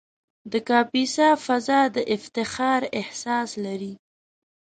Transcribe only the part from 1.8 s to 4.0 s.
د افتخار احساس لري.